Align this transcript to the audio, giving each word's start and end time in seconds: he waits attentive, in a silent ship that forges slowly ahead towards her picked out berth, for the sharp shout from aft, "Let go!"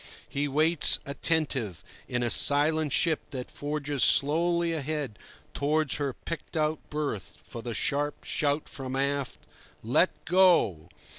he 0.27 0.47
waits 0.47 0.97
attentive, 1.05 1.83
in 2.07 2.23
a 2.23 2.31
silent 2.31 2.91
ship 2.91 3.19
that 3.29 3.51
forges 3.51 4.03
slowly 4.03 4.73
ahead 4.73 5.19
towards 5.53 5.97
her 5.97 6.11
picked 6.13 6.57
out 6.57 6.79
berth, 6.89 7.37
for 7.43 7.61
the 7.61 7.75
sharp 7.75 8.23
shout 8.23 8.67
from 8.67 8.95
aft, 8.95 9.45
"Let 9.83 10.09
go!" 10.25 10.89